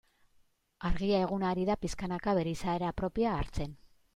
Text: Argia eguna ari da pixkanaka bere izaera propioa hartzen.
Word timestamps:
Argia 0.89 1.19
eguna 1.27 1.51
ari 1.55 1.65
da 1.71 1.75
pixkanaka 1.83 2.35
bere 2.39 2.55
izaera 2.59 2.91
propioa 3.03 3.37
hartzen. 3.43 3.79